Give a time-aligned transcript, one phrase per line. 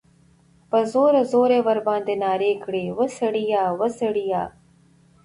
[0.69, 3.63] په زوره، زوره ئی ورباندي نارې کړې، وسړیه!
[3.79, 4.43] وسړیه!